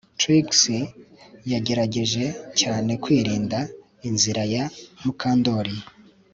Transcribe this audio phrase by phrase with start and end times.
[0.19, 0.49] Trix
[1.51, 2.25] yagerageje
[2.59, 3.59] cyane kwirinda
[4.07, 4.63] inzira ya
[5.03, 5.77] Mukandoli